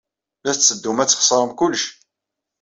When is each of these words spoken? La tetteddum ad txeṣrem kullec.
La 0.43 0.51
tetteddum 0.55 0.97
ad 0.99 1.09
txeṣrem 1.09 1.51
kullec. 1.59 1.85